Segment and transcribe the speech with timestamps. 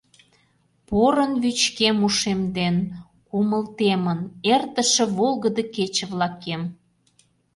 [0.87, 2.75] Порын вӱчкем ушем ден,
[3.27, 4.19] кумыл темын,
[4.53, 6.61] Эртыше волгыдо кече-влакем…